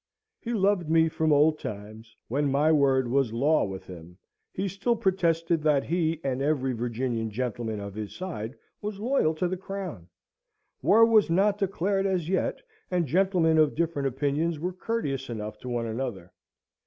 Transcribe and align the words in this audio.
He 0.39 0.51
loved 0.55 0.89
me 0.89 1.09
from 1.09 1.31
old 1.31 1.59
times, 1.59 2.17
when 2.27 2.49
my 2.49 2.71
word 2.71 3.07
was 3.07 3.33
law 3.33 3.65
with 3.65 3.85
him; 3.85 4.17
he 4.51 4.67
still 4.67 4.95
protested 4.95 5.61
that 5.61 5.83
he 5.83 6.19
and 6.23 6.41
every 6.41 6.73
Virginian 6.73 7.29
gentleman 7.29 7.79
of 7.79 7.93
his 7.93 8.11
side 8.15 8.55
was 8.81 8.99
loyal 8.99 9.35
to 9.35 9.47
the 9.47 9.57
Crown. 9.57 10.07
War 10.81 11.05
was 11.05 11.29
not 11.29 11.59
declared 11.59 12.07
as 12.07 12.27
yet, 12.29 12.63
and 12.89 13.05
gentlemen 13.05 13.59
of 13.59 13.75
different 13.75 14.07
opinions 14.07 14.57
were 14.57 14.73
courteous 14.73 15.29
enough 15.29 15.59
to 15.59 15.69
one 15.69 15.85
another. 15.85 16.33